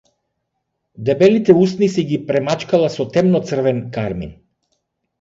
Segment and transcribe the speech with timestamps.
[1.09, 4.37] Дебелите усни си ги премачкала со темно-црвен кармин.